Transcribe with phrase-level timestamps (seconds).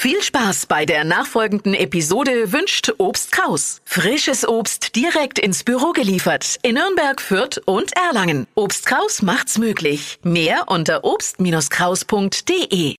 [0.00, 3.82] Viel Spaß bei der nachfolgenden Episode wünscht Obst Kraus.
[3.84, 8.46] Frisches Obst direkt ins Büro geliefert in Nürnberg, Fürth und Erlangen.
[8.54, 10.18] Obst Kraus macht's möglich.
[10.22, 12.94] Mehr unter obst-kraus.de.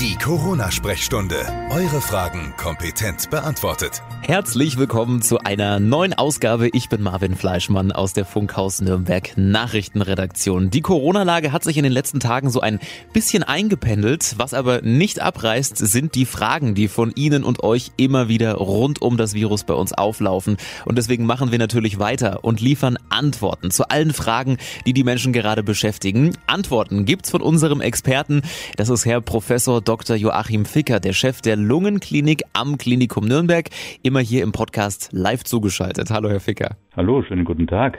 [0.00, 1.68] Die Corona-Sprechstunde.
[1.70, 4.02] Eure Fragen kompetent beantwortet.
[4.28, 6.68] Herzlich willkommen zu einer neuen Ausgabe.
[6.74, 10.68] Ich bin Marvin Fleischmann aus der Funkhaus Nürnberg Nachrichtenredaktion.
[10.68, 12.78] Die Corona-Lage hat sich in den letzten Tagen so ein
[13.14, 14.34] bisschen eingependelt.
[14.36, 19.00] Was aber nicht abreißt, sind die Fragen, die von Ihnen und euch immer wieder rund
[19.00, 20.58] um das Virus bei uns auflaufen.
[20.84, 25.32] Und deswegen machen wir natürlich weiter und liefern Antworten zu allen Fragen, die die Menschen
[25.32, 26.36] gerade beschäftigen.
[26.46, 28.42] Antworten gibt's von unserem Experten.
[28.76, 30.16] Das ist Herr Professor Dr.
[30.16, 33.70] Joachim Ficker, der Chef der Lungenklinik am Klinikum Nürnberg,
[34.02, 36.10] immer hier im Podcast live zugeschaltet.
[36.10, 36.76] Hallo, Herr Ficker.
[36.96, 37.98] Hallo, schönen guten Tag.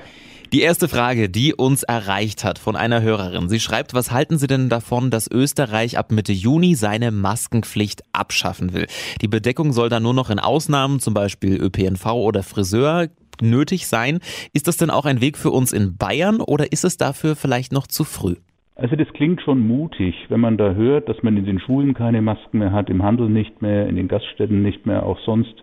[0.52, 3.50] Die erste Frage, die uns erreicht hat von einer Hörerin.
[3.50, 8.74] Sie schreibt, was halten Sie denn davon, dass Österreich ab Mitte Juni seine Maskenpflicht abschaffen
[8.74, 8.88] will?
[9.22, 13.10] Die Bedeckung soll dann nur noch in Ausnahmen, zum Beispiel ÖPNV oder Friseur,
[13.42, 14.20] nötig sein.
[14.52, 17.72] Ist das denn auch ein Weg für uns in Bayern oder ist es dafür vielleicht
[17.72, 18.36] noch zu früh?
[18.76, 22.22] Also das klingt schon mutig, wenn man da hört, dass man in den Schulen keine
[22.22, 25.54] Masken mehr hat, im Handel nicht mehr, in den Gaststätten nicht mehr, auch sonst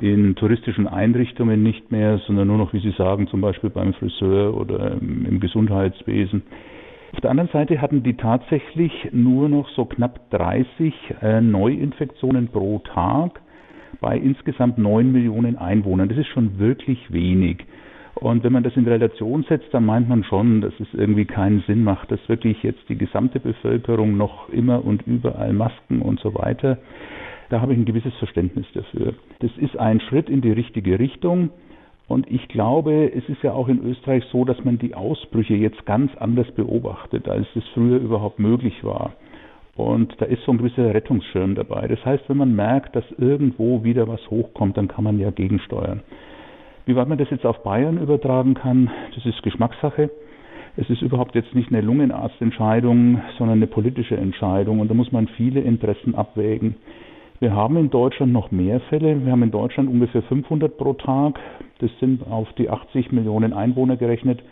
[0.00, 4.56] in touristischen Einrichtungen nicht mehr, sondern nur noch, wie Sie sagen, zum Beispiel beim Friseur
[4.56, 6.42] oder im Gesundheitswesen.
[7.12, 12.80] Auf der anderen Seite hatten die tatsächlich nur noch so knapp 30 äh, Neuinfektionen pro
[12.80, 13.40] Tag
[14.00, 16.08] bei insgesamt 9 Millionen Einwohnern.
[16.08, 17.64] Das ist schon wirklich wenig.
[18.16, 21.62] Und wenn man das in Relation setzt, dann meint man schon, dass es irgendwie keinen
[21.66, 26.34] Sinn macht, dass wirklich jetzt die gesamte Bevölkerung noch immer und überall Masken und so
[26.34, 26.78] weiter.
[27.48, 29.14] Da habe ich ein gewisses Verständnis dafür.
[29.40, 31.50] Das ist ein Schritt in die richtige Richtung.
[32.08, 35.86] Und ich glaube, es ist ja auch in Österreich so, dass man die Ausbrüche jetzt
[35.86, 39.12] ganz anders beobachtet, als es früher überhaupt möglich war.
[39.76, 41.86] Und da ist so ein gewisser Rettungsschirm dabei.
[41.88, 46.02] Das heißt, wenn man merkt, dass irgendwo wieder was hochkommt, dann kann man ja gegensteuern.
[46.86, 50.08] Wie weit man das jetzt auf Bayern übertragen kann, das ist Geschmackssache.
[50.76, 55.26] Es ist überhaupt jetzt nicht eine Lungenarztentscheidung, sondern eine politische Entscheidung und da muss man
[55.28, 56.76] viele Interessen abwägen.
[57.38, 59.24] Wir haben in Deutschland noch mehr Fälle.
[59.24, 61.38] Wir haben in Deutschland ungefähr 500 pro Tag.
[61.78, 64.42] Das sind auf die 80 Millionen Einwohner gerechnet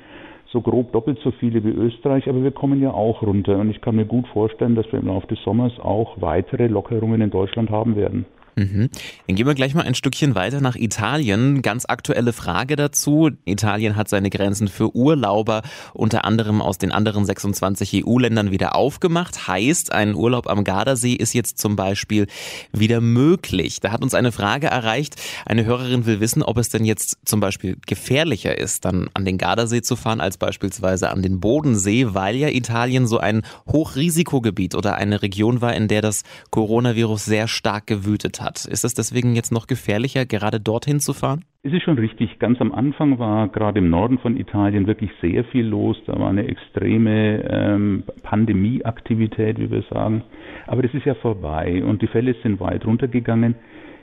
[0.54, 3.58] so grob doppelt so viele wie Österreich, aber wir kommen ja auch runter.
[3.58, 7.20] Und ich kann mir gut vorstellen, dass wir im Laufe des Sommers auch weitere Lockerungen
[7.20, 8.24] in Deutschland haben werden.
[8.56, 8.88] Mhm.
[9.26, 11.62] Dann gehen wir gleich mal ein Stückchen weiter nach Italien.
[11.62, 13.30] Ganz aktuelle Frage dazu.
[13.44, 19.48] Italien hat seine Grenzen für Urlauber unter anderem aus den anderen 26 EU-Ländern wieder aufgemacht.
[19.48, 22.26] Heißt, ein Urlaub am Gardasee ist jetzt zum Beispiel
[22.72, 23.80] wieder möglich.
[23.80, 25.16] Da hat uns eine Frage erreicht.
[25.46, 29.38] Eine Hörerin will wissen, ob es denn jetzt zum Beispiel gefährlicher ist, dann an den
[29.38, 34.94] Gardasee zu fahren, als beispielsweise an den Bodensee, weil ja Italien so ein Hochrisikogebiet oder
[34.94, 38.64] eine Region war, in der das Coronavirus sehr stark gewütet hat hat.
[38.64, 41.44] Ist es deswegen jetzt noch gefährlicher, gerade dorthin zu fahren?
[41.62, 42.38] Es ist schon richtig.
[42.38, 45.96] Ganz am Anfang war gerade im Norden von Italien wirklich sehr viel los.
[46.06, 50.22] Da war eine extreme ähm, Pandemieaktivität, wie wir sagen.
[50.66, 53.54] Aber das ist ja vorbei und die Fälle sind weit runtergegangen.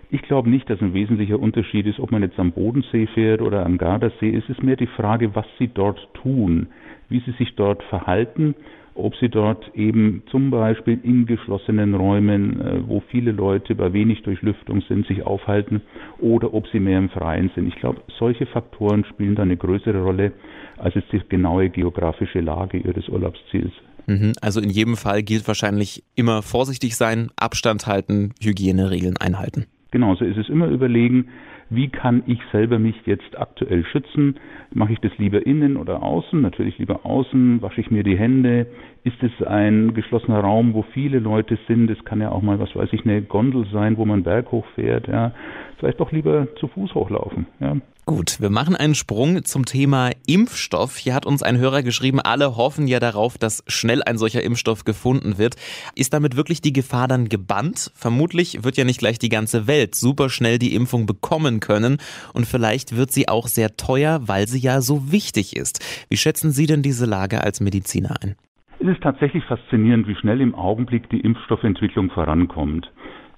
[0.10, 3.66] Ich glaube nicht, dass ein wesentlicher Unterschied ist, ob man jetzt am Bodensee fährt oder
[3.66, 4.36] am Gardasee.
[4.36, 6.68] Es ist mehr die Frage, was sie dort tun,
[7.08, 8.56] wie sie sich dort verhalten
[8.96, 14.24] ob sie dort eben zum Beispiel in geschlossenen Räumen, äh, wo viele Leute bei wenig
[14.24, 15.82] Durchlüftung sind, sich aufhalten
[16.20, 17.68] oder ob sie mehr im Freien sind.
[17.68, 20.34] Ich glaube, solche Faktoren spielen da eine größere Rolle
[20.78, 23.72] als jetzt die genaue geografische Lage ihres Urlaubsziels.
[24.08, 24.34] Mhm.
[24.42, 29.68] Also in jedem Fall gilt wahrscheinlich immer vorsichtig sein, Abstand halten, Hygieneregeln einhalten.
[29.92, 31.28] Genau, so ist es immer überlegen,
[31.72, 34.36] wie kann ich selber mich jetzt aktuell schützen?
[34.74, 36.42] Mache ich das lieber innen oder außen?
[36.42, 37.62] Natürlich lieber außen.
[37.62, 38.68] Wasche ich mir die Hände?
[39.06, 41.90] Ist es ein geschlossener Raum, wo viele Leute sind?
[41.90, 45.08] Es kann ja auch mal, was weiß ich, eine Gondel sein, wo man Berg hochfährt.
[45.08, 45.32] Ja.
[45.78, 47.48] Vielleicht doch lieber zu Fuß hochlaufen.
[47.62, 47.78] Ja.
[48.08, 50.98] Gut, wir machen einen Sprung zum Thema Impfstoff.
[50.98, 54.86] Hier hat uns ein Hörer geschrieben, alle hoffen ja darauf, dass schnell ein solcher Impfstoff
[54.86, 55.56] gefunden wird.
[55.96, 57.92] Ist damit wirklich die Gefahr dann gebannt?
[57.94, 62.00] Vermutlich wird ja nicht gleich die ganze Welt super schnell die Impfung bekommen können
[62.34, 65.80] und vielleicht wird sie auch sehr teuer, weil sie ja so wichtig ist.
[66.10, 68.36] Wie schätzen Sie denn diese Lage als Mediziner ein?
[68.80, 72.92] Es ist tatsächlich faszinierend, wie schnell im Augenblick die Impfstoffentwicklung vorankommt.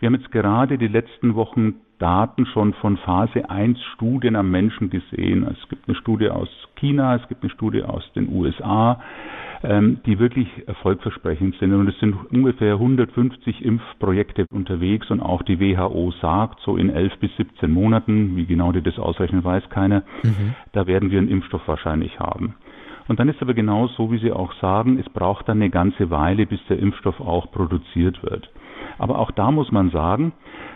[0.04, 4.90] Wir haben jetzt gerade die letzten Wochen Daten schon von Phase 1 Studien am Menschen
[4.90, 5.48] gesehen.
[5.50, 9.00] Es gibt eine Studie aus China, es gibt eine Studie aus den USA,
[9.64, 11.72] ähm, die wirklich erfolgversprechend sind.
[11.74, 17.20] Und es sind ungefähr 150 Impfprojekte unterwegs und auch die WHO sagt, so in 11
[17.20, 20.56] bis 17 Monaten, wie genau die das ausrechnen, weiß keiner, mhm.
[20.74, 22.56] da werden wir einen Impfstoff wahrscheinlich haben.
[23.08, 26.10] Und dann ist aber genau so, wie Sie auch sagen, es braucht dann eine ganze
[26.10, 28.50] Weile, bis der Impfstoff auch produziert wird.
[28.98, 30.34] Aber auch da muss man sagen,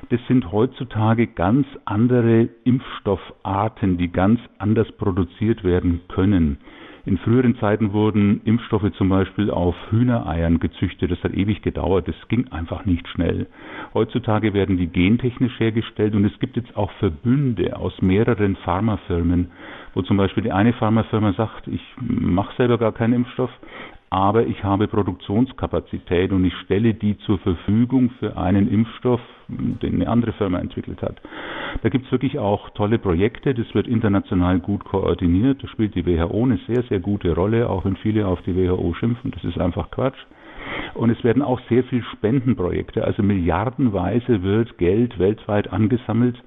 [0.09, 6.57] das sind heutzutage ganz andere Impfstoffarten, die ganz anders produziert werden können.
[7.07, 11.09] In früheren Zeiten wurden Impfstoffe zum Beispiel auf Hühnereiern gezüchtet.
[11.09, 12.05] Das hat ewig gedauert.
[12.05, 13.47] Das ging einfach nicht schnell.
[13.93, 19.51] Heutzutage werden die gentechnisch hergestellt und es gibt jetzt auch Verbünde aus mehreren Pharmafirmen,
[19.93, 23.51] wo zum Beispiel die eine Pharmafirma sagt, ich mache selber gar keinen Impfstoff,
[24.09, 30.09] aber ich habe Produktionskapazität und ich stelle die zur Verfügung für einen Impfstoff, den eine
[30.09, 31.21] andere Firma entwickelt hat.
[31.83, 36.05] Da gibt es wirklich auch tolle Projekte, das wird international gut koordiniert, da spielt die
[36.05, 39.59] WHO eine sehr, sehr gute Rolle, auch wenn viele auf die WHO schimpfen, das ist
[39.59, 40.17] einfach Quatsch.
[40.95, 46.41] Und es werden auch sehr viel Spendenprojekte, also milliardenweise wird Geld weltweit angesammelt,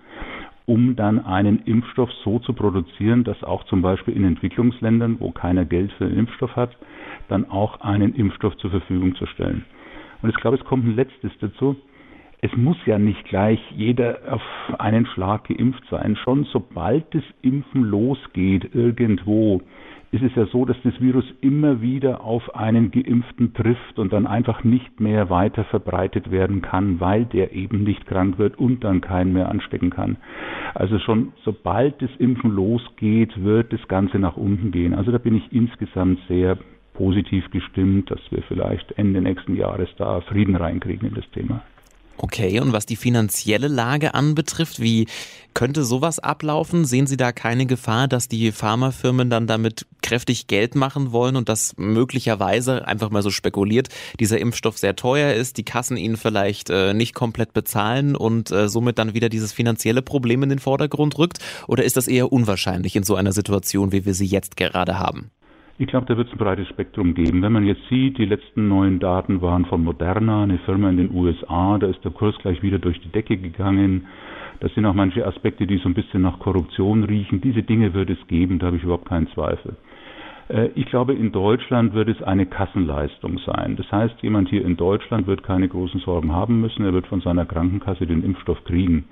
[0.67, 5.65] um dann einen Impfstoff so zu produzieren, dass auch zum Beispiel in Entwicklungsländern, wo keiner
[5.65, 6.77] Geld für den Impfstoff hat,
[7.29, 9.65] dann auch einen Impfstoff zur Verfügung zu stellen.
[10.23, 11.77] Und ich glaube, es kommt ein letztes dazu.
[12.43, 14.43] Es muss ja nicht gleich jeder auf
[14.79, 16.17] einen Schlag geimpft sein.
[16.17, 19.61] Schon sobald das Impfen losgeht irgendwo,
[20.11, 24.27] ist es ja so, dass das Virus immer wieder auf einen Geimpften trifft und dann
[24.27, 29.03] einfach nicht mehr weiter verbreitet werden kann, weil der eben nicht krank wird und dann
[29.03, 30.17] keinen mehr anstecken kann.
[30.75, 34.95] Also schon sobald das Impfen losgeht, wird das Ganze nach unten gehen.
[34.95, 36.57] Also da bin ich insgesamt sehr
[36.95, 41.63] positiv gestimmt, dass wir vielleicht Ende nächsten Jahres da Frieden reinkriegen in das Thema.
[42.23, 45.07] Okay, und was die finanzielle Lage anbetrifft, wie
[45.55, 46.85] könnte sowas ablaufen?
[46.85, 51.49] Sehen Sie da keine Gefahr, dass die Pharmafirmen dann damit kräftig Geld machen wollen und
[51.49, 53.89] dass möglicherweise, einfach mal so spekuliert,
[54.19, 58.69] dieser Impfstoff sehr teuer ist, die Kassen ihn vielleicht äh, nicht komplett bezahlen und äh,
[58.69, 61.39] somit dann wieder dieses finanzielle Problem in den Vordergrund rückt?
[61.69, 65.31] Oder ist das eher unwahrscheinlich in so einer Situation, wie wir sie jetzt gerade haben?
[65.81, 67.41] Ich glaube, da wird es ein breites Spektrum geben.
[67.41, 71.11] Wenn man jetzt sieht, die letzten neuen Daten waren von Moderna, eine Firma in den
[71.11, 74.07] USA, da ist der Kurs gleich wieder durch die Decke gegangen.
[74.61, 77.41] Das sind auch manche Aspekte, die so ein bisschen nach Korruption riechen.
[77.41, 79.75] Diese Dinge wird es geben, da habe ich überhaupt keinen Zweifel.
[80.49, 83.77] Äh, ich glaube, in Deutschland wird es eine Kassenleistung sein.
[83.77, 86.85] Das heißt, jemand hier in Deutschland wird keine großen Sorgen haben müssen.
[86.85, 89.07] Er wird von seiner Krankenkasse den Impfstoff kriegen.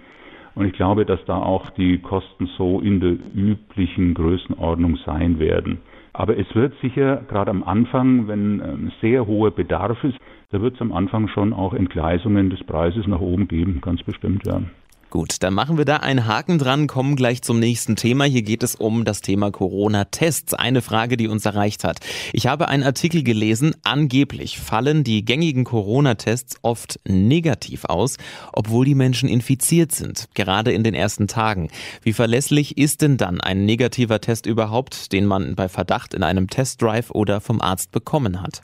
[0.54, 5.78] Und ich glaube, dass da auch die Kosten so in der üblichen Größenordnung sein werden.
[6.18, 10.18] Aber es wird sicher, gerade am Anfang, wenn ähm, sehr hoher Bedarf ist,
[10.50, 14.44] da wird es am Anfang schon auch Entgleisungen des Preises nach oben geben, ganz bestimmt,
[14.44, 14.60] ja.
[15.10, 18.24] Gut, dann machen wir da einen Haken dran, kommen gleich zum nächsten Thema.
[18.24, 20.52] Hier geht es um das Thema Corona-Tests.
[20.52, 22.00] Eine Frage, die uns erreicht hat.
[22.34, 28.18] Ich habe einen Artikel gelesen, angeblich fallen die gängigen Corona-Tests oft negativ aus,
[28.52, 31.70] obwohl die Menschen infiziert sind, gerade in den ersten Tagen.
[32.02, 36.50] Wie verlässlich ist denn dann ein negativer Test überhaupt, den man bei Verdacht in einem
[36.50, 38.60] Testdrive oder vom Arzt bekommen hat?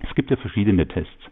[0.00, 1.23] Es gibt ja verschiedene Tests.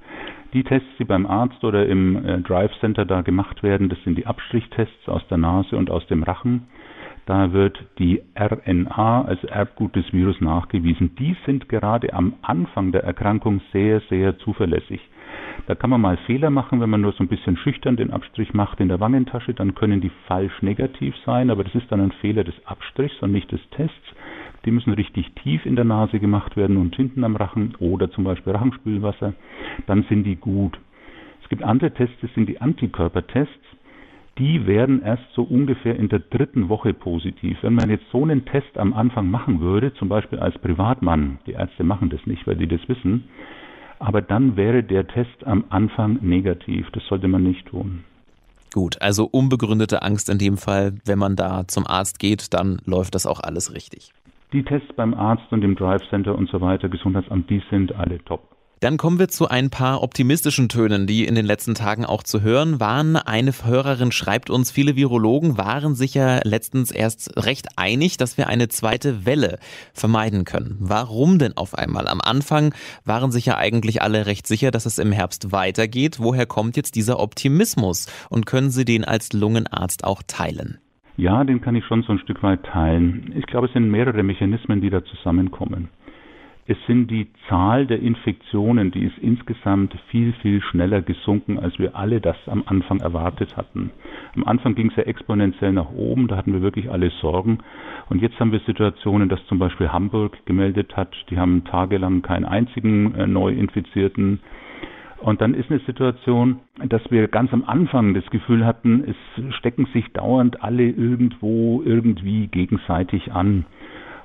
[0.52, 4.19] Die Tests, die beim Arzt oder im äh, Drive Center da gemacht werden, das sind
[4.19, 6.69] die Abstrichtests aus der Nase und aus dem Rachen.
[7.25, 11.14] Da wird die RNA, also Erbgut des Virus, nachgewiesen.
[11.16, 15.00] Die sind gerade am Anfang der Erkrankung sehr, sehr zuverlässig.
[15.66, 18.52] Da kann man mal Fehler machen, wenn man nur so ein bisschen schüchtern den Abstrich
[18.52, 22.12] macht in der Wangentasche, dann können die falsch negativ sein, aber das ist dann ein
[22.20, 24.14] Fehler des Abstrichs und nicht des Tests.
[24.64, 28.25] Die müssen richtig tief in der Nase gemacht werden und hinten am Rachen oder zum
[28.25, 29.35] Beispiel Rachenspülwasser.
[29.87, 30.79] Dann sind die gut.
[31.43, 33.53] Es gibt andere Tests, das sind die Antikörpertests.
[34.38, 37.59] Die werden erst so ungefähr in der dritten Woche positiv.
[37.62, 41.52] Wenn man jetzt so einen Test am Anfang machen würde, zum Beispiel als Privatmann, die
[41.52, 43.25] Ärzte machen das nicht, weil die das wissen,
[43.99, 46.88] aber dann wäre der Test am Anfang negativ.
[46.92, 48.04] Das sollte man nicht tun.
[48.73, 53.14] Gut, also unbegründete Angst in dem Fall, wenn man da zum Arzt geht, dann läuft
[53.14, 54.12] das auch alles richtig.
[54.52, 58.23] Die Tests beim Arzt und im Drive Center und so weiter, Gesundheitsamt, die sind alle
[58.25, 58.52] top.
[58.80, 62.42] Dann kommen wir zu ein paar optimistischen Tönen, die in den letzten Tagen auch zu
[62.42, 63.14] hören waren.
[63.14, 68.49] Eine Hörerin schreibt uns, viele Virologen waren sich ja letztens erst recht einig, dass wir
[68.49, 69.61] eine zweite Welle
[69.94, 70.78] vermeiden können.
[70.80, 72.09] Warum denn auf einmal?
[72.09, 76.18] Am Anfang waren sich ja eigentlich alle recht sicher, dass es im Herbst weitergeht.
[76.18, 78.09] Woher kommt jetzt dieser Optimismus?
[78.30, 80.80] Und können Sie den als Lungenarzt auch teilen?
[81.23, 83.33] Ja, den kann ich schon so ein Stück weit teilen.
[83.37, 85.88] Ich glaube, es sind mehrere Mechanismen, die da zusammenkommen.
[86.67, 91.95] Es sind die Zahl der Infektionen, die ist insgesamt viel, viel schneller gesunken, als wir
[91.95, 93.93] alle das am Anfang erwartet hatten.
[94.35, 97.59] Am Anfang ging es ja exponentiell nach oben, da hatten wir wirklich alle Sorgen.
[98.09, 102.47] Und jetzt haben wir Situationen, dass zum Beispiel Hamburg gemeldet hat, die haben tagelang keinen
[102.47, 104.41] einzigen äh, Neuinfizierten.
[105.23, 109.87] Und dann ist eine Situation, dass wir ganz am Anfang das Gefühl hatten, es stecken
[109.93, 113.64] sich dauernd alle irgendwo irgendwie gegenseitig an.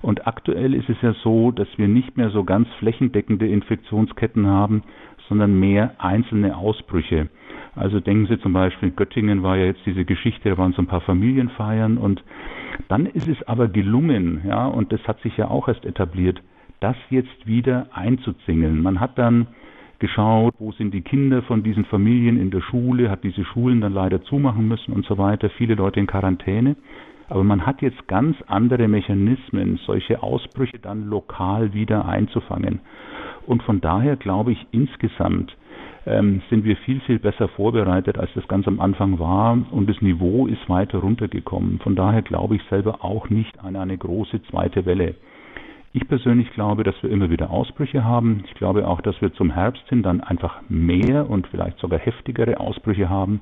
[0.02, 4.82] Und aktuell ist es ja so, dass wir nicht mehr so ganz flächendeckende Infektionsketten haben,
[5.30, 7.30] sondern mehr einzelne Ausbrüche.
[7.76, 10.82] Also denken Sie zum Beispiel, in Göttingen war ja jetzt diese Geschichte, da waren so
[10.82, 12.24] ein paar Familienfeiern und
[12.88, 16.42] dann ist es aber gelungen, ja, und das hat sich ja auch erst etabliert,
[16.80, 18.82] das jetzt wieder einzuzingeln.
[18.82, 19.48] Man hat dann
[20.00, 23.94] geschaut, wo sind die Kinder von diesen Familien in der Schule, hat diese Schulen dann
[23.94, 26.76] leider zumachen müssen und so weiter, viele Leute in Quarantäne.
[27.30, 32.80] Aber man hat jetzt ganz andere Mechanismen, solche Ausbrüche dann lokal wieder einzufangen.
[33.46, 35.56] Und von daher glaube ich insgesamt,
[36.06, 39.58] ähm, sind wir viel, viel besser vorbereitet, als das ganz am Anfang war.
[39.72, 41.80] Und das Niveau ist weiter runtergekommen.
[41.80, 45.16] Von daher glaube ich selber auch nicht an eine große zweite Welle.
[45.98, 48.44] Ich persönlich glaube, dass wir immer wieder Ausbrüche haben.
[48.46, 52.60] Ich glaube auch, dass wir zum Herbst hin dann einfach mehr und vielleicht sogar heftigere
[52.60, 53.42] Ausbrüche haben.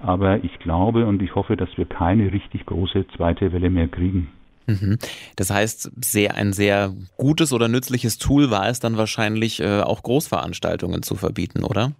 [0.00, 4.26] Aber ich glaube und ich hoffe, dass wir keine richtig große zweite Welle mehr kriegen.
[4.66, 4.98] Mhm.
[5.36, 10.02] Das heißt, sehr ein sehr gutes oder nützliches Tool war es dann wahrscheinlich äh, auch
[10.02, 11.92] Großveranstaltungen zu verbieten, oder?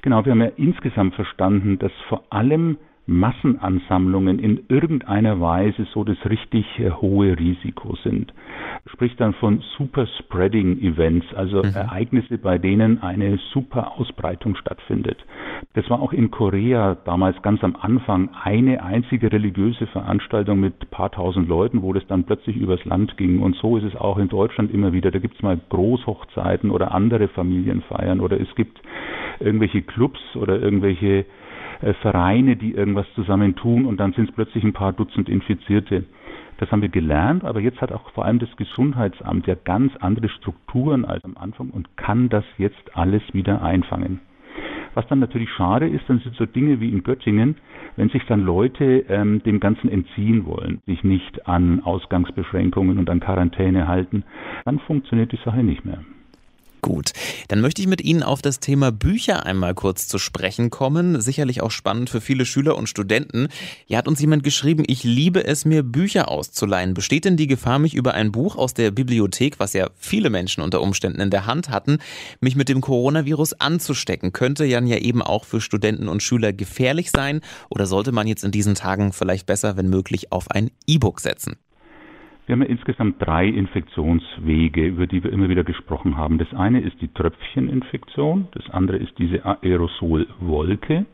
[0.00, 2.78] Genau, wir haben ja insgesamt verstanden, dass vor allem
[3.12, 8.32] Massenansammlungen in irgendeiner Weise so das richtig äh, hohe Risiko sind.
[8.86, 11.74] Spricht dann von Super Spreading Events, also mhm.
[11.74, 15.18] Ereignisse, bei denen eine super Ausbreitung stattfindet.
[15.74, 21.10] Das war auch in Korea damals ganz am Anfang eine einzige religiöse Veranstaltung mit paar
[21.10, 23.40] tausend Leuten, wo das dann plötzlich übers Land ging.
[23.40, 25.10] Und so ist es auch in Deutschland immer wieder.
[25.10, 28.80] Da gibt es mal Großhochzeiten oder andere Familienfeiern oder es gibt
[29.40, 31.24] irgendwelche Clubs oder irgendwelche
[31.82, 36.04] äh, Vereine, die irgendwas zusammen tun und dann sind es plötzlich ein paar Dutzend Infizierte.
[36.58, 40.28] Das haben wir gelernt, aber jetzt hat auch vor allem das Gesundheitsamt ja ganz andere
[40.28, 44.20] Strukturen als am Anfang und kann das jetzt alles wieder einfangen.
[44.94, 47.56] Was dann natürlich schade ist, dann sind so Dinge wie in Göttingen,
[47.96, 53.20] wenn sich dann Leute ähm, dem Ganzen entziehen wollen, sich nicht an Ausgangsbeschränkungen und an
[53.20, 54.24] Quarantäne halten,
[54.64, 56.04] dann funktioniert die Sache nicht mehr.
[56.84, 57.12] Gut,
[57.46, 61.20] dann möchte ich mit Ihnen auf das Thema Bücher einmal kurz zu sprechen kommen.
[61.20, 63.46] Sicherlich auch spannend für viele Schüler und Studenten.
[63.86, 66.92] Hier hat uns jemand geschrieben, ich liebe es, mir Bücher auszuleihen.
[66.92, 70.60] Besteht denn die Gefahr, mich über ein Buch aus der Bibliothek, was ja viele Menschen
[70.60, 71.98] unter Umständen in der Hand hatten,
[72.40, 74.32] mich mit dem Coronavirus anzustecken?
[74.32, 77.42] Könnte Jan ja eben auch für Studenten und Schüler gefährlich sein?
[77.70, 81.58] Oder sollte man jetzt in diesen Tagen vielleicht besser, wenn möglich, auf ein E-Book setzen?
[82.46, 86.38] Wir haben ja insgesamt drei Infektionswege, über die wir immer wieder gesprochen haben.
[86.38, 91.06] Das eine ist die Tröpfcheninfektion, das andere ist diese Aerosolwolke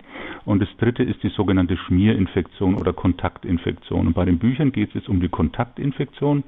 [0.47, 4.07] und das dritte ist die sogenannte Schmierinfektion oder Kontaktinfektion.
[4.07, 6.45] Und bei den Büchern geht es jetzt um die Kontaktinfektion.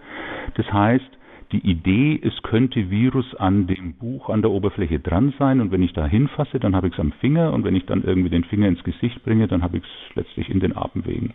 [0.55, 1.11] Das heißt,
[1.53, 5.83] die Idee, es könnte Virus an dem Buch an der Oberfläche dran sein und wenn
[5.83, 8.45] ich da hinfasse, dann habe ich es am Finger und wenn ich dann irgendwie den
[8.45, 11.35] Finger ins Gesicht bringe, dann habe ich es letztlich in den Atemwegen.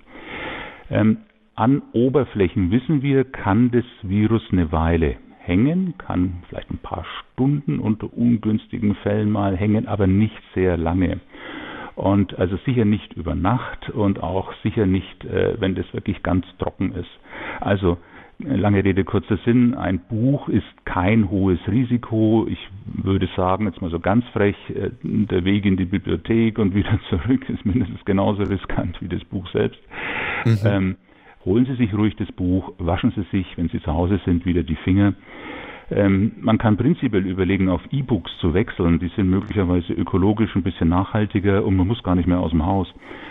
[0.89, 1.17] Ähm,
[1.55, 7.79] an Oberflächen wissen wir, kann das Virus eine Weile hängen, kann vielleicht ein paar Stunden
[7.79, 11.19] unter ungünstigen Fällen mal hängen, aber nicht sehr lange.
[11.95, 16.45] Und also sicher nicht über Nacht und auch sicher nicht, äh, wenn das wirklich ganz
[16.57, 17.09] trocken ist.
[17.61, 17.97] Also
[18.39, 22.47] lange Rede, kurzer Sinn, ein Buch ist kein hohes Risiko.
[22.49, 26.75] Ich würde sagen, jetzt mal so ganz frech, äh, der Weg in die Bibliothek und
[26.75, 29.79] wieder zurück ist mindestens genauso riskant wie das Buch selbst.
[30.43, 30.57] Mhm.
[30.65, 30.95] Ähm,
[31.45, 34.63] holen Sie sich ruhig das Buch, waschen Sie sich, wenn Sie zu Hause sind, wieder
[34.63, 35.13] die Finger.
[35.91, 38.99] Ähm, man kann prinzipiell überlegen, auf E-Books zu wechseln.
[38.99, 42.65] Die sind möglicherweise ökologisch ein bisschen nachhaltiger und man muss gar nicht mehr aus dem
[42.65, 42.87] Haus.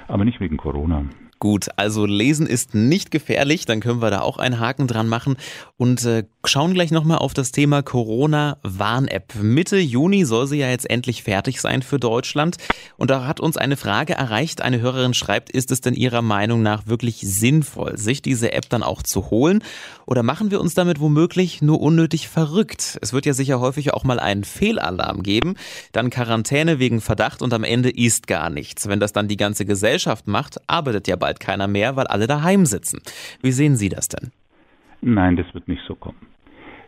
[0.06, 1.04] Aber nicht wegen Corona.
[1.40, 5.36] Gut, also lesen ist nicht gefährlich, dann können wir da auch einen Haken dran machen
[5.76, 9.34] und äh, schauen gleich nochmal auf das Thema Corona-Warn-App.
[9.36, 12.56] Mitte Juni soll sie ja jetzt endlich fertig sein für Deutschland
[12.96, 14.62] und da hat uns eine Frage erreicht.
[14.62, 18.82] Eine Hörerin schreibt, ist es denn Ihrer Meinung nach wirklich sinnvoll, sich diese App dann
[18.82, 19.62] auch zu holen
[20.06, 22.98] oder machen wir uns damit womöglich nur unnötig verrückt?
[23.00, 25.54] Es wird ja sicher häufig auch mal einen Fehlalarm geben,
[25.92, 28.88] dann Quarantäne wegen Verdacht und am Ende ist gar nichts.
[28.88, 32.66] Wenn das dann die ganze Gesellschaft macht, arbeitet ja bald keiner mehr, weil alle daheim
[32.66, 33.00] sitzen.
[33.40, 34.30] Wie sehen Sie das denn?
[35.00, 36.33] Nein, das wird nicht so kommen.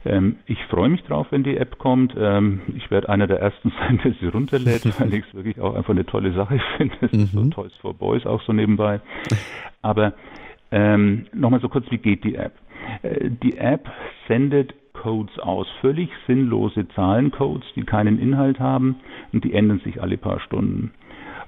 [0.07, 2.15] Ähm, ich freue mich drauf, wenn die App kommt.
[2.19, 5.75] Ähm, ich werde einer der ersten sein, der sie runterlädt, weil ich es wirklich auch
[5.75, 6.97] einfach eine tolle Sache finde.
[7.01, 7.21] Das mhm.
[7.21, 7.51] ist so mhm.
[7.51, 9.01] Toys for Boys auch so nebenbei.
[9.83, 10.15] Aber
[10.71, 12.55] ähm, nochmal so kurz, wie geht die App?
[13.03, 13.89] Äh, die App
[14.29, 18.97] sendet Codes aus, völlig sinnlose Zahlencodes, die keinen Inhalt haben
[19.33, 20.93] und die ändern sich alle paar Stunden.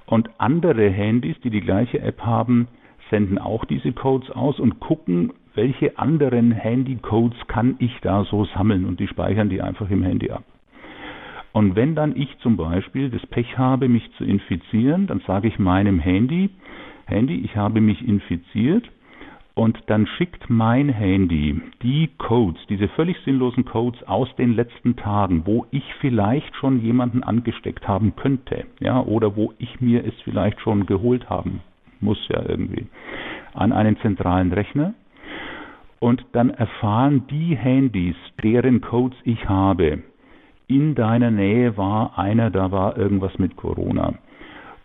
[0.07, 2.69] Und andere Handys, die die gleiche App haben,
[3.11, 8.85] senden auch diese Codes aus und gucken, welche anderen Handy-Codes kann ich da so sammeln
[8.85, 10.45] und die speichern die einfach im Handy ab.
[11.51, 15.59] Und wenn dann ich zum Beispiel das Pech habe, mich zu infizieren, dann sage ich
[15.59, 16.51] meinem Handy,
[17.07, 18.89] Handy, ich habe mich infiziert
[19.55, 25.43] und dann schickt mein Handy die Codes, diese völlig sinnlosen Codes aus den letzten Tagen,
[25.45, 30.61] wo ich vielleicht schon jemanden angesteckt haben könnte, ja, oder wo ich mir es vielleicht
[30.61, 31.63] schon geholt haben
[32.01, 32.87] muss ja irgendwie,
[33.55, 34.95] an einen zentralen Rechner.
[36.01, 40.03] Und dann erfahren die Handys, deren Codes ich habe,
[40.69, 44.15] in deiner Nähe war einer, da war irgendwas mit Corona.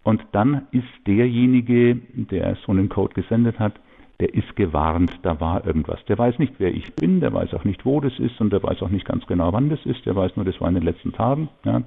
[0.04, 3.74] Und dann ist derjenige, der so einen Code gesendet hat,
[4.20, 6.04] der ist gewarnt, da war irgendwas.
[6.06, 8.64] Der weiß nicht, wer ich bin, der weiß auch nicht, wo das ist und der
[8.64, 10.06] weiß auch nicht ganz genau, wann das ist.
[10.06, 11.50] Der weiß nur, das war in den letzten Tagen.
[11.66, 11.82] Ja.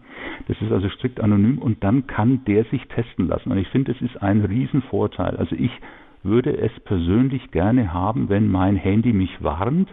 [0.48, 3.52] Das ist also strikt anonym und dann kann der sich testen lassen.
[3.52, 5.36] Und ich finde, das ist ein Riesenvorteil.
[5.36, 5.70] Also ich
[6.22, 9.88] würde es persönlich gerne haben, wenn mein Handy mich warnt,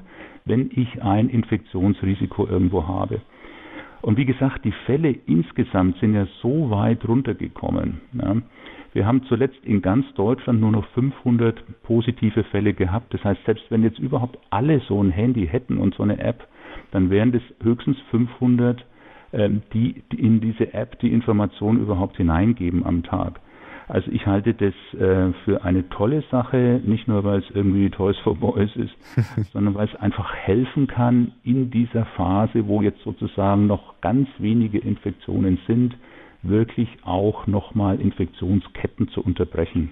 [0.45, 3.21] wenn ich ein Infektionsrisiko irgendwo habe.
[4.01, 8.01] Und wie gesagt, die Fälle insgesamt sind ja so weit runtergekommen.
[8.13, 8.35] Ja.
[8.91, 13.13] Wir haben zuletzt in ganz Deutschland nur noch 500 positive Fälle gehabt.
[13.13, 16.47] Das heißt, selbst wenn jetzt überhaupt alle so ein Handy hätten und so eine App,
[16.91, 18.85] dann wären das höchstens 500,
[19.31, 23.39] ähm, die in diese App die Information überhaupt hineingeben am Tag.
[23.87, 28.17] Also ich halte das äh, für eine tolle Sache, nicht nur weil es irgendwie Toys
[28.19, 28.93] for Boys ist,
[29.53, 34.79] sondern weil es einfach helfen kann in dieser Phase, wo jetzt sozusagen noch ganz wenige
[34.79, 35.95] Infektionen sind,
[36.41, 39.91] wirklich auch nochmal Infektionsketten zu unterbrechen.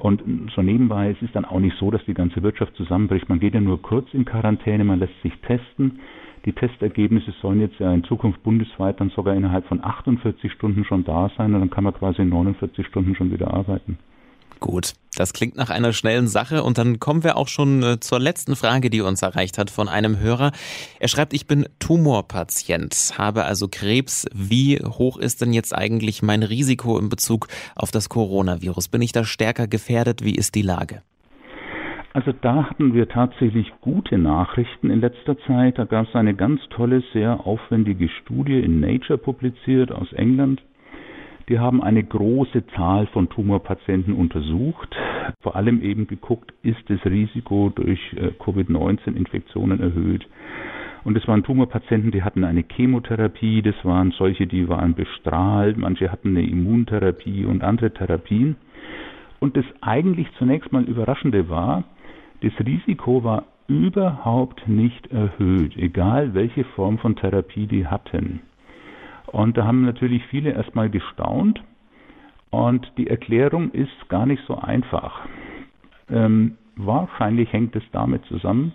[0.00, 0.22] Und
[0.56, 3.28] so nebenbei, es ist dann auch nicht so, dass die ganze Wirtschaft zusammenbricht.
[3.28, 6.00] Man geht ja nur kurz in Quarantäne, man lässt sich testen.
[6.46, 11.04] Die Testergebnisse sollen jetzt ja in Zukunft bundesweit dann sogar innerhalb von 48 Stunden schon
[11.04, 13.98] da sein und dann kann man quasi in 49 Stunden schon wieder arbeiten.
[14.60, 18.20] Gut, das klingt nach einer schnellen Sache und dann kommen wir auch schon äh, zur
[18.20, 20.52] letzten Frage, die uns erreicht hat von einem Hörer.
[20.98, 24.26] Er schreibt, ich bin Tumorpatient, habe also Krebs.
[24.34, 28.88] Wie hoch ist denn jetzt eigentlich mein Risiko in Bezug auf das Coronavirus?
[28.88, 30.22] Bin ich da stärker gefährdet?
[30.22, 31.00] Wie ist die Lage?
[32.12, 35.78] Also da hatten wir tatsächlich gute Nachrichten in letzter Zeit.
[35.78, 40.60] Da gab es eine ganz tolle, sehr aufwendige Studie in Nature publiziert aus England.
[41.50, 44.94] Die haben eine große Zahl von Tumorpatienten untersucht,
[45.42, 50.28] vor allem eben geguckt, ist das Risiko durch äh, Covid-19-Infektionen erhöht.
[51.02, 56.12] Und es waren Tumorpatienten, die hatten eine Chemotherapie, das waren solche, die waren bestrahlt, manche
[56.12, 58.54] hatten eine Immuntherapie und andere Therapien.
[59.40, 61.82] Und das eigentlich zunächst mal Überraschende war,
[62.42, 68.40] das Risiko war überhaupt nicht erhöht, egal welche Form von Therapie die hatten.
[69.32, 71.62] Und da haben natürlich viele erstmal gestaunt.
[72.50, 75.20] Und die Erklärung ist gar nicht so einfach.
[76.10, 78.72] Ähm, wahrscheinlich hängt es damit zusammen,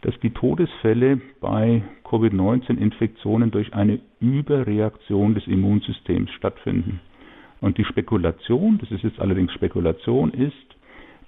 [0.00, 7.00] dass die Todesfälle bei Covid-19-Infektionen durch eine Überreaktion des Immunsystems stattfinden.
[7.60, 10.54] Und die Spekulation, das ist jetzt allerdings Spekulation, ist,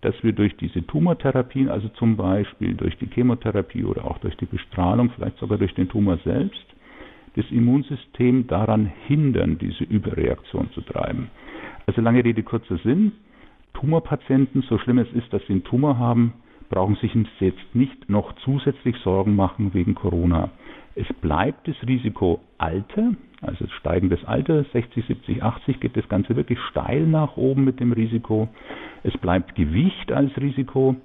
[0.03, 4.47] dass wir durch diese Tumortherapien, also zum Beispiel durch die Chemotherapie oder auch durch die
[4.47, 6.76] Bestrahlung, vielleicht sogar durch den Tumor selbst,
[7.37, 11.31] das Immunsystem daran hindern, diese Überreaktion zu treiben.
[11.87, 13.13] Also lange Rede, kurzer Sinn.
[13.75, 16.33] Tumorpatienten, so schlimm es ist, dass sie einen Tumor haben,
[16.71, 20.51] brauchen sich jetzt nicht noch zusätzlich Sorgen machen wegen Corona.
[20.95, 26.59] Es bleibt das Risiko Alter, also steigendes Alter, 60, 70, 80 geht das Ganze wirklich
[26.71, 28.49] steil nach oben mit dem Risiko.
[29.03, 30.97] Es bleibt Gewicht als Risiko.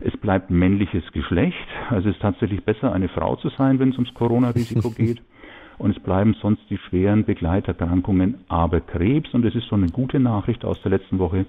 [0.00, 1.68] Es bleibt männliches Geschlecht.
[1.90, 5.20] Also es ist tatsächlich besser, eine Frau zu sein, wenn es ums Corona-Risiko geht
[5.78, 10.20] und es bleiben sonst die schweren Begleiterkrankungen, aber Krebs, und das ist so eine gute
[10.20, 11.46] Nachricht aus der letzten Woche,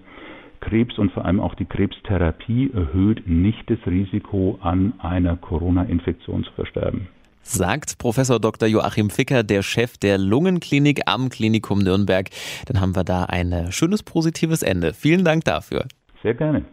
[0.60, 6.52] Krebs und vor allem auch die Krebstherapie erhöht nicht das Risiko, an einer Corona-Infektion zu
[6.54, 7.08] versterben.
[7.44, 8.68] Sagt Professor Dr.
[8.68, 12.30] Joachim Ficker, der Chef der Lungenklinik am Klinikum Nürnberg.
[12.66, 14.94] Dann haben wir da ein schönes positives Ende.
[14.94, 15.86] Vielen Dank dafür.
[16.24, 16.66] Sehr gerne.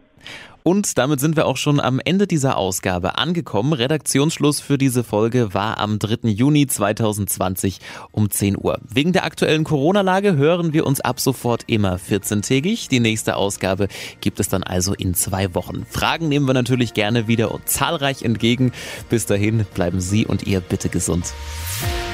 [0.67, 3.71] Und damit sind wir auch schon am Ende dieser Ausgabe angekommen.
[3.71, 6.27] Redaktionsschluss für diese Folge war am 3.
[6.29, 7.79] Juni 2020
[8.11, 8.79] um 10 Uhr.
[8.91, 12.89] Wegen der aktuellen Corona-Lage hören wir uns ab sofort immer 14-tägig.
[12.89, 13.89] Die nächste Ausgabe
[14.21, 15.85] gibt es dann also in zwei Wochen.
[15.87, 18.71] Fragen nehmen wir natürlich gerne wieder und zahlreich entgegen.
[19.07, 21.31] Bis dahin bleiben Sie und ihr bitte gesund.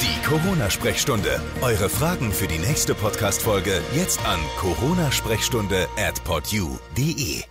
[0.01, 1.41] Die Corona-Sprechstunde.
[1.61, 7.50] Eure Fragen für die nächste Podcast-Folge jetzt an coronasprechstunde at podyou.de.